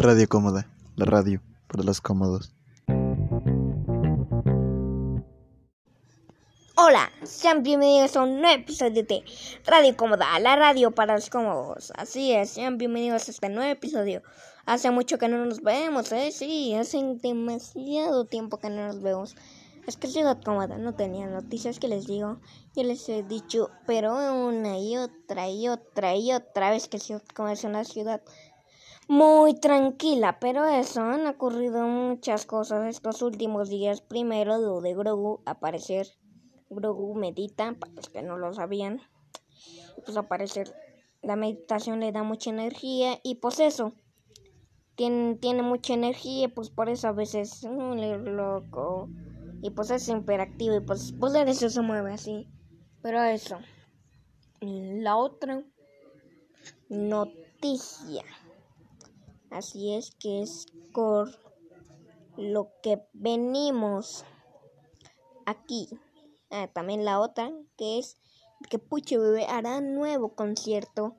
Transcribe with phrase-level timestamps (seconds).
[0.00, 2.54] Radio Cómoda, la radio para los cómodos.
[6.76, 9.24] Hola, sean bienvenidos a un nuevo episodio de
[9.66, 11.92] Radio Cómoda, la radio para los cómodos.
[11.96, 14.22] Así es, sean bienvenidos a este nuevo episodio.
[14.66, 16.30] Hace mucho que no nos vemos, ¿eh?
[16.30, 19.34] Sí, hace demasiado tiempo que no nos vemos.
[19.88, 22.38] Es que Ciudad Cómoda no tenía noticias que les digo.
[22.76, 24.14] Yo les he dicho, pero
[24.46, 28.20] una y otra y otra y otra vez que Ciudad Cómoda es una ciudad
[29.08, 34.02] muy tranquila, pero eso han ocurrido muchas cosas estos últimos días.
[34.02, 36.06] Primero, de Grogu aparecer.
[36.70, 39.00] Grogu medita, para los que no lo sabían.
[40.04, 40.74] Pues aparecer
[41.22, 43.94] la meditación le da mucha energía y pues eso.
[44.94, 49.08] Tiene, tiene mucha energía, pues por eso a veces le loco.
[49.62, 52.46] Y pues es imperactivo y pues, pues de eso se mueve así.
[53.02, 53.58] Pero eso.
[54.60, 55.64] La otra
[56.88, 58.24] noticia.
[59.50, 61.30] Así es que es por
[62.36, 64.24] lo que venimos
[65.46, 65.88] aquí.
[66.50, 68.16] Ah, también la otra, que es
[68.70, 71.16] que Puche Bebé hará nuevo concierto.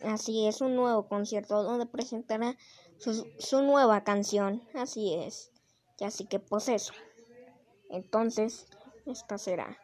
[0.00, 2.56] Así es, un nuevo concierto donde presentará
[2.98, 4.62] su, su nueva canción.
[4.74, 5.50] Así es.
[5.98, 6.92] Y así que pues eso.
[7.90, 8.66] Entonces,
[9.06, 9.78] esta será.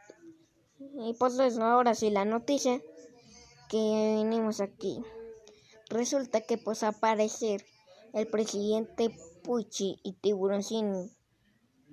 [0.79, 2.81] Y pues eso, ahora sí, la noticia
[3.69, 5.03] que venimos aquí.
[5.91, 7.65] Resulta que pues aparecer
[8.13, 9.11] el presidente
[9.43, 11.11] Pucci y Tiburoncín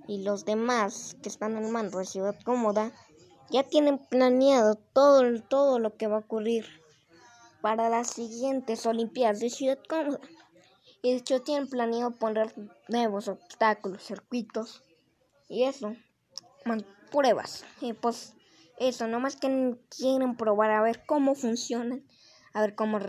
[0.07, 2.93] y los demás que están al mando de Ciudad Cómoda
[3.49, 6.65] ya tienen planeado todo, todo lo que va a ocurrir
[7.61, 10.19] para las siguientes Olimpiadas de Ciudad Cómoda.
[11.01, 12.53] Y de hecho tienen planeado poner
[12.87, 14.83] nuevos obstáculos, circuitos
[15.49, 15.95] y eso,
[17.11, 17.65] pruebas.
[17.81, 18.33] Y pues
[18.77, 22.05] eso, nomás que quieren probar a ver cómo funcionan,
[22.53, 22.99] a ver cómo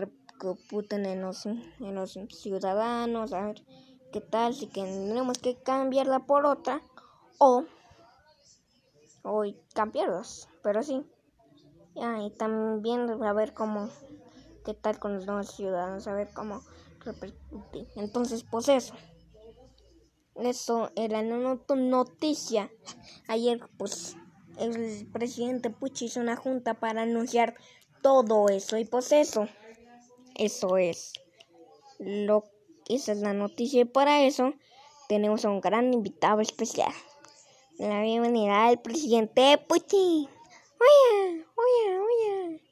[0.69, 3.63] puten en los, en los ciudadanos, a ver
[4.13, 6.81] qué tal, si que tenemos que cambiarla por otra
[7.39, 7.65] o,
[9.23, 11.05] o cambiarlas, pero sí.
[12.01, 13.91] Ah, y también a ver cómo,
[14.65, 16.63] qué tal con los nuevos ciudadanos, a ver cómo
[17.01, 17.87] repercute.
[17.97, 18.95] Entonces, pues eso.
[20.37, 22.71] Eso era la noticia.
[23.27, 24.17] Ayer, pues,
[24.57, 27.57] el presidente Puchi hizo una junta para anunciar
[28.03, 28.77] todo eso.
[28.79, 29.49] Y pues eso.
[30.39, 31.13] Eso es
[31.99, 32.45] lo
[32.89, 34.55] esa es la noticia y para eso
[35.09, 36.93] tenemos a un gran invitado especial.
[37.77, 40.29] La bienvenida al presidente Puchi.
[40.81, 42.63] Oye, oye, oye.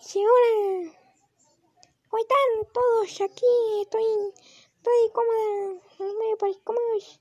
[0.00, 0.92] Sí, ahora.
[2.08, 3.46] ¿Cómo están todos aquí?
[3.82, 4.04] Estoy,
[4.74, 5.80] estoy cómoda.
[6.64, 7.20] ¿Cómo es?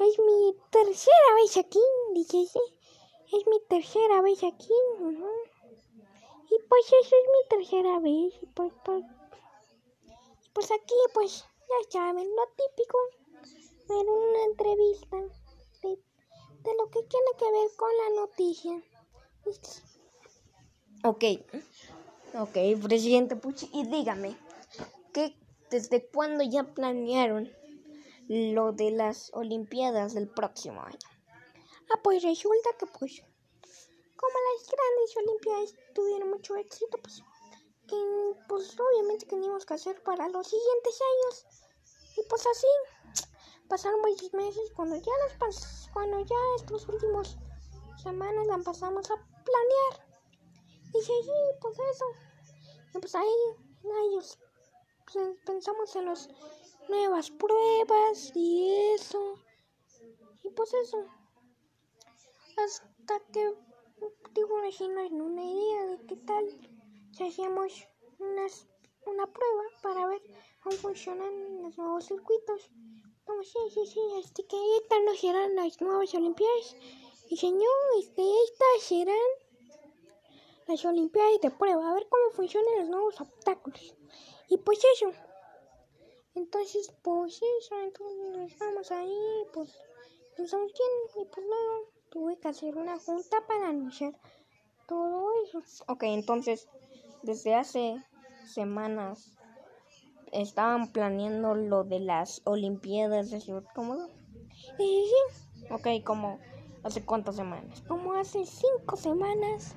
[0.00, 1.80] Es mi tercera vez aquí,
[2.14, 2.42] dice.
[3.32, 4.74] Es mi tercera vez aquí.
[6.50, 8.34] Y pues eso es mi tercera vez.
[8.42, 9.04] Y pues, pues
[10.60, 12.98] pues aquí, pues, ya saben, lo típico,
[13.88, 18.82] ver una entrevista de, de lo que tiene que ver con la noticia.
[21.02, 21.24] Ok,
[22.34, 24.36] ok, presidente Puchi, y dígame,
[25.14, 25.34] ¿qué,
[25.70, 27.50] ¿desde cuándo ya planearon
[28.28, 30.98] lo de las Olimpiadas del próximo año?
[31.90, 33.22] Ah, pues resulta que pues,
[34.14, 37.22] como las grandes Olimpiadas tuvieron mucho éxito, pues
[37.90, 41.46] que pues obviamente teníamos que hacer para los siguientes años.
[42.16, 43.26] Y pues así
[43.68, 47.36] pasaron muchos meses cuando ya las cuando ya estos últimos
[48.02, 50.08] semanas las pasamos a planear.
[50.94, 51.12] Y sí,
[51.60, 52.04] pues eso.
[52.94, 53.34] Y pues ahí
[54.08, 54.38] ellos
[55.12, 56.28] pues, pensamos en las
[56.88, 59.34] nuevas pruebas y eso.
[60.44, 61.04] Y pues eso.
[62.56, 63.54] Hasta que
[64.32, 66.79] digo, en una idea de qué tal
[67.28, 67.86] hacíamos
[68.18, 70.22] una prueba para ver
[70.62, 72.70] cómo funcionan los nuevos circuitos.
[73.24, 76.76] Como sí, sí, sí, este que estas no serán las nuevas Olimpiadas.
[77.28, 79.16] Y señor, este, estas serán
[80.66, 83.94] las Olimpiadas de prueba, a ver cómo funcionan los nuevos obstáculos.
[84.48, 85.12] Y pues eso.
[86.34, 89.76] Entonces, pues eso, entonces nos vamos ahí, pues,
[90.36, 94.18] pensamos quién, y pues luego tuve que hacer una junta para anunciar
[94.86, 95.62] todo eso.
[95.88, 96.68] Ok, entonces
[97.22, 97.96] desde hace
[98.44, 99.36] semanas
[100.32, 104.08] estaban planeando lo de las Olimpiadas de Ciudad Cómodo.
[105.70, 106.38] Ok, como
[106.82, 107.82] hace cuántas semanas.
[107.86, 109.74] Como hace cinco semanas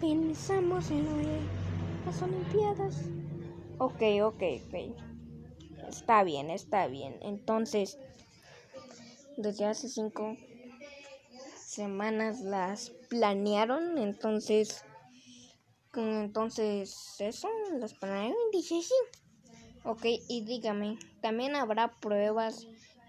[0.00, 1.40] pensamos en lo de
[2.06, 2.96] las Olimpiadas.
[3.78, 5.08] Ok, ok, ok.
[5.88, 7.18] Está bien, está bien.
[7.22, 7.98] Entonces,
[9.36, 10.36] desde hace cinco
[11.56, 13.98] semanas las planearon.
[13.98, 14.84] Entonces,
[15.94, 17.48] entonces, eso,
[17.78, 18.94] los planearon, dice sí.
[19.84, 22.66] Ok, y dígame, ¿también habrá pruebas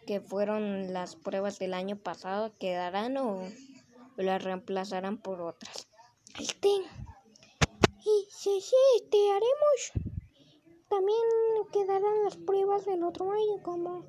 [0.07, 2.53] que fueron las pruebas del año pasado?
[2.57, 3.43] ¿Quedarán o
[4.17, 5.87] las reemplazarán por otras?
[6.39, 6.69] Este.
[6.69, 10.15] Y sí, sí, este, haremos.
[10.89, 11.19] También
[11.71, 14.05] quedarán las pruebas del otro año, como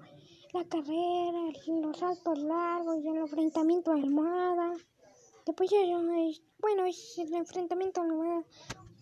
[0.53, 4.73] la carrera, los saltos largos y el enfrentamiento la almohada.
[5.47, 8.45] Después ya, es- bueno, el enfrentamiento la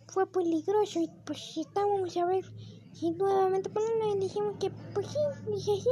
[0.09, 2.45] fue peligroso y pues estábamos a ver
[2.93, 5.19] si nuevamente ponerle dijimos que pues sí,
[5.55, 5.91] dije sí.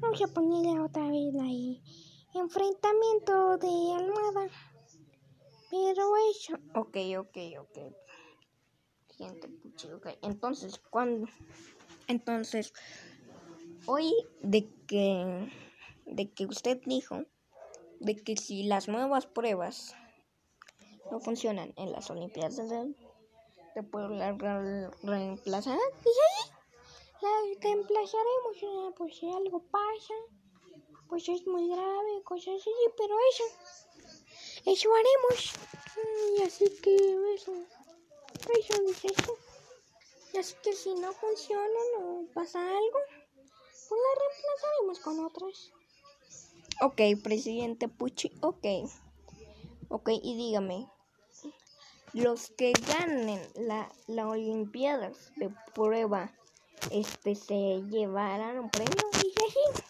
[0.00, 1.82] Vamos a ponerle otra vez ahí.
[2.34, 4.50] Enfrentamiento de almohada.
[5.70, 6.54] Pero eso.
[6.74, 7.78] Ok, ok, ok.
[9.10, 10.06] Siguiente puchi, ok.
[10.22, 11.26] Entonces, ¿cuándo?
[12.06, 12.72] Entonces,
[13.86, 15.50] hoy de que,
[16.04, 17.24] de que usted dijo
[18.00, 19.94] de que si las nuevas pruebas
[21.10, 22.94] no funcionan en las Olimpiadas de,
[23.90, 25.78] Puebla, re- reemplazarán.
[27.22, 30.14] La reemplazaremos, eh, pues si algo pasa,
[31.08, 33.44] pues es muy grave, cosas así, pero eso,
[34.66, 35.52] eso haremos.
[35.96, 36.94] Mm, Y así que
[37.34, 37.52] eso,
[38.58, 39.36] eso dice eso.
[40.32, 42.98] Y así que si no funciona o pasa algo,
[43.88, 45.72] pues la reemplazaremos con otras.
[46.80, 48.66] Ok, presidente Puchi, ok.
[49.88, 50.86] Ok, y dígame,
[52.12, 56.32] los que ganen la, la Olimpiadas de prueba,
[56.90, 58.94] este, ¿se llevarán un premio?
[59.22, 59.82] Dije sí.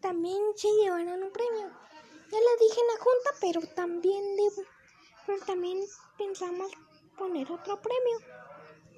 [0.00, 1.70] También se llevarán un premio.
[2.30, 4.24] Ya lo dije en la junta, pero también
[5.26, 5.80] pero también
[6.16, 6.70] pensamos
[7.18, 8.18] poner otro premio.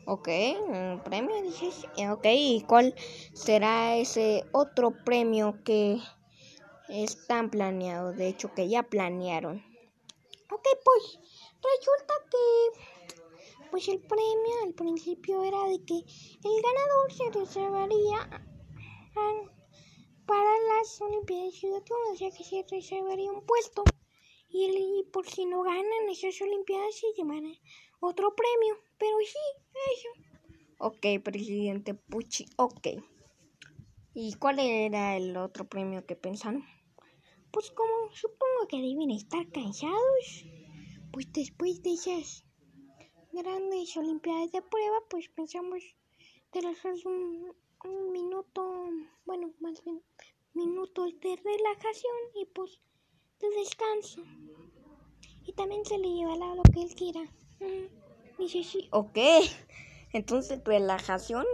[0.07, 0.29] Ok,
[0.69, 1.71] un premio, dije
[2.11, 2.95] Ok, ¿y cuál
[3.35, 6.01] será ese otro premio que
[6.89, 8.17] están planeados?
[8.17, 9.65] De hecho, que ya planearon.
[10.51, 11.19] Ok, pues
[11.63, 12.97] resulta que
[13.71, 18.47] pues el premio al principio era de que el ganador se reservaría
[20.27, 23.93] para las Olimpiadas Luna, o sea que se reservaría un puesto
[24.49, 27.53] y, por si no ganan esas Olimpiadas se llevará
[28.01, 29.39] otro premio, pero sí,
[29.95, 30.09] eso.
[30.79, 32.89] Ok, presidente Puchi, ok.
[34.15, 36.65] ¿Y cuál era el otro premio que pensaron?
[37.57, 40.45] Pues como supongo que deben estar cansados,
[41.11, 42.45] pues después de esas
[43.33, 45.83] grandes olimpiadas de prueba, pues pensamos
[46.53, 48.61] relajarse un, un minuto,
[49.25, 50.03] bueno, más bien
[50.53, 52.79] minutos de relajación y pues
[53.41, 54.21] de descanso.
[55.47, 57.23] Y también se le llevará lo que él quiera.
[57.61, 57.87] Mm,
[58.39, 59.17] Dice sí, Ok,
[60.13, 61.47] entonces relajación.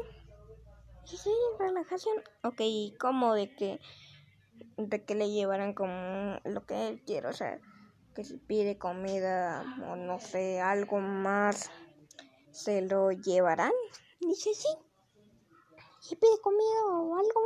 [1.04, 2.16] sí, relajación.
[2.42, 3.78] Ok, ¿y cómo de que,
[4.76, 7.28] de que le llevaran como lo que él quiere?
[7.28, 7.60] O sea,
[8.14, 11.70] que si pide comida o no sé, algo más,
[12.50, 13.72] ¿se lo llevarán?
[14.20, 14.68] Dice sí.
[16.00, 17.40] Si pide comida o algo,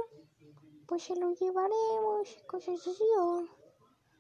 [0.87, 3.45] pues se lo llevaremos, cosas así, o,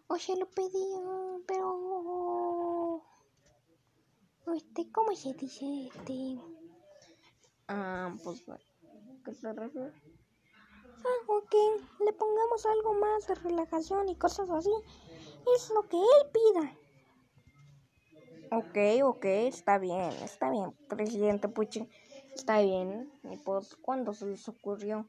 [0.08, 1.00] o se lo pedía,
[1.46, 3.02] pero...
[4.54, 5.88] este, ¿cómo se dice?
[5.88, 6.38] Este...
[7.68, 8.44] Ah, pues,
[9.24, 9.92] ¿qué se refiere?
[11.04, 11.54] Ah, ok,
[12.00, 14.70] le pongamos algo más de relajación y cosas así.
[15.54, 16.78] Es lo que él pida.
[18.50, 21.88] Ok, ok, está bien, está bien, presidente Puchi,
[22.34, 23.10] está bien.
[23.24, 25.08] ¿Y pues cuándo se les ocurrió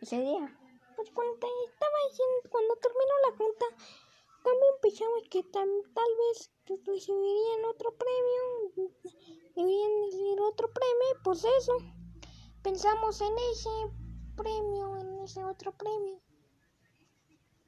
[0.00, 0.60] ese día?
[0.96, 3.66] Pues cuando estaba diciendo, cuando terminó la junta,
[4.42, 6.50] también pensamos que tam- tal vez
[6.86, 8.92] recibirían otro premio,
[9.56, 11.72] deberían recibir otro premio, pues eso.
[12.62, 13.70] Pensamos en ese
[14.36, 16.20] premio, ese otro premio.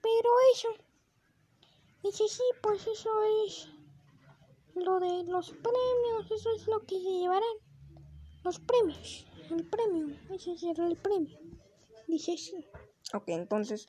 [0.02, 0.68] Pero eso,
[2.02, 3.10] dice sí, pues eso
[3.44, 3.68] es
[4.75, 7.56] lo de los premios, eso es lo que se llevarán.
[8.44, 11.38] Los premios, el premio, ese será el premio.
[12.06, 12.64] Dice sí.
[13.14, 13.88] Ok, entonces,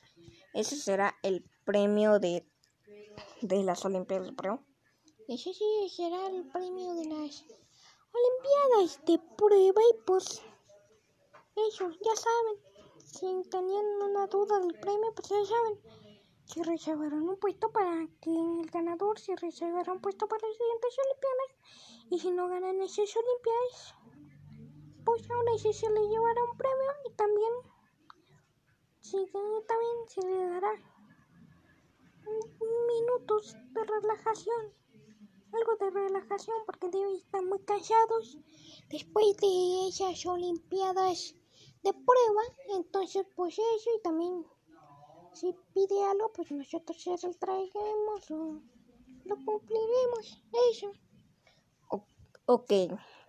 [0.54, 2.44] ese será el premio de,
[3.42, 4.64] de las Olimpiadas, bro.
[5.28, 7.44] Ese sí será el premio de las
[8.12, 10.42] Olimpiadas de prueba y pues
[11.66, 12.77] eso, ya saben.
[13.10, 15.80] Si tenían una duda del premio, pues ya saben.
[16.44, 20.96] Si reservaron un puesto para que el ganador se reservará un puesto para las siguientes
[21.04, 21.50] Olimpiadas.
[22.10, 23.94] Y si no ganan esas Olimpiadas,
[25.04, 27.52] pues aún así se le llevará un premio y también,
[29.00, 29.16] si
[29.66, 30.72] también se le dará
[32.88, 34.74] minutos de relajación
[35.52, 38.36] algo de relajación porque deben estar muy cansados
[38.90, 41.34] después de esas olimpiadas
[41.82, 42.42] de prueba
[42.76, 44.44] entonces pues eso y también
[45.32, 48.62] si pide algo pues nosotros se lo traeremos o
[49.24, 50.92] lo cumpliremos eso
[51.90, 52.06] O-
[52.46, 52.72] ok,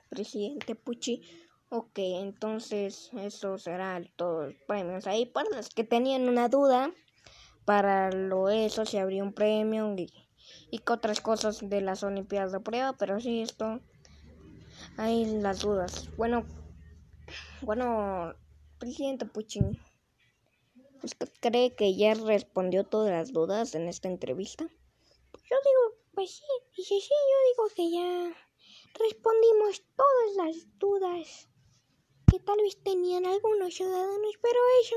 [0.10, 1.22] presidente Puchi,
[1.72, 6.92] Ok, entonces eso será todos los premios ahí para los que tenían una duda.
[7.64, 10.12] Para lo eso se abrió un premio y,
[10.72, 13.82] y otras cosas de las Olimpiadas de prueba, pero sí esto
[14.98, 16.10] hay las dudas.
[16.18, 16.44] Bueno,
[17.62, 18.34] bueno,
[18.80, 19.80] presidente Putin,
[21.04, 24.66] ¿usted cree que ya respondió todas las dudas en esta entrevista?
[24.66, 26.44] Yo digo, pues sí,
[26.76, 28.50] dice sí, yo digo que ya
[29.00, 31.50] respondimos todas las dudas
[32.32, 34.96] que tal vez tenían algunos ciudadanos, pero eso,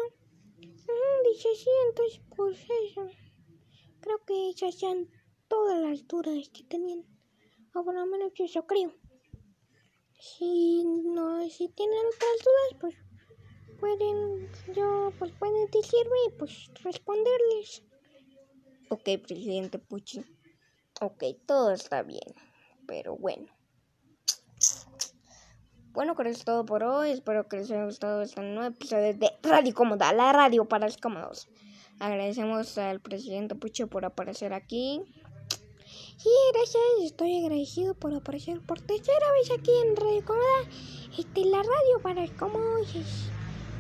[0.61, 3.09] mm, dice sí, entonces pues eso,
[4.01, 5.09] creo que esas sean
[5.49, 7.07] todas las dudas que tenían,
[7.75, 8.93] lo menos eso creo.
[10.25, 12.95] Si no, si tienen otras dudas, pues
[13.81, 17.83] pueden, yo, pues pueden decirme y pues responderles.
[18.89, 20.25] Ok, presidente Pucci.
[21.01, 22.37] Ok, todo está bien,
[22.87, 23.49] pero bueno.
[25.91, 27.11] Bueno, con eso es todo por hoy.
[27.11, 30.99] Espero que les haya gustado este nuevo episodio de Radio Cómoda, la radio para los
[30.99, 31.49] cómodos.
[31.99, 35.03] Agradecemos al presidente Pucho por aparecer aquí.
[36.17, 36.83] Sí, gracias.
[37.03, 40.69] Estoy agradecido por aparecer por tercera vez aquí en Radio Cómoda.
[41.19, 43.31] Este, la radio para cómodos es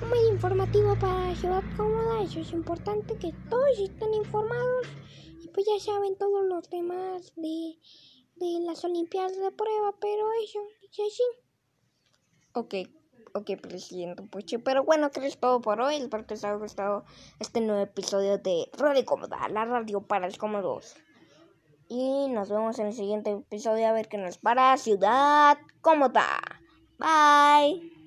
[0.02, 2.22] un medio informativo para Ciudad Cómoda.
[2.22, 4.86] Eso es importante que todos estén informados.
[5.42, 7.78] Y pues ya saben todos los demás de,
[8.36, 11.22] de las Olimpiadas de prueba, pero eso, dice sí.
[12.54, 12.74] Ok,
[13.34, 14.58] ok, presidente Pucho.
[14.64, 15.96] Pero bueno, que es todo por hoy.
[15.96, 17.04] Espero que les haya gustado
[17.38, 20.96] este nuevo episodio de Radio Cómoda, la radio para los cómodos.
[21.94, 26.40] Y nos vemos en el siguiente episodio a ver qué nos para Ciudad Cómoda.
[26.98, 28.01] Bye.